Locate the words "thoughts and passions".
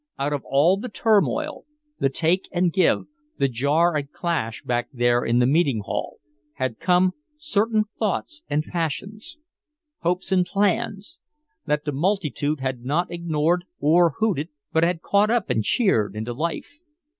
7.99-9.37